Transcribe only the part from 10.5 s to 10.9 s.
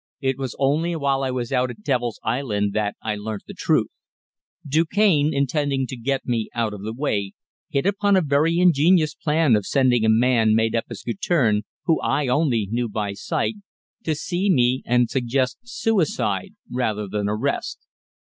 made up